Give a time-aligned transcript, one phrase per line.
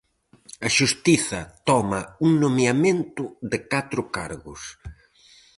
[0.67, 4.61] A xustiza toma un nomeamento de catro cargos.